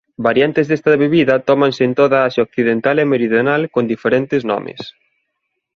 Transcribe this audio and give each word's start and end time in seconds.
Variantes 0.27 0.65
desta 0.67 0.91
bebida 1.03 1.35
tómanse 1.49 1.81
en 1.87 1.93
toda 1.99 2.17
Asia 2.27 2.45
occidental 2.47 2.95
e 3.03 3.05
meridional 3.13 3.61
con 3.73 3.83
diferentes 3.93 4.41
nomes. 4.51 4.81